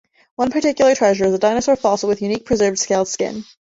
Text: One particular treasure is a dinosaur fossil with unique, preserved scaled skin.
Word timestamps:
One 0.35 0.49
particular 0.49 0.95
treasure 0.95 1.25
is 1.25 1.33
a 1.35 1.37
dinosaur 1.37 1.75
fossil 1.75 2.09
with 2.09 2.23
unique, 2.23 2.43
preserved 2.43 2.79
scaled 2.79 3.07
skin. 3.07 3.45